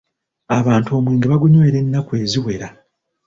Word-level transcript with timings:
Abantu 0.57 0.89
omwenge 0.97 1.25
baagunywera 1.31 1.77
ennaku 1.83 2.11
eziwera. 2.23 2.67